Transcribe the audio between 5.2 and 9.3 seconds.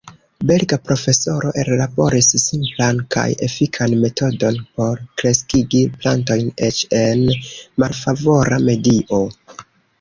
kreskigi plantojn eĉ en malfavora medio.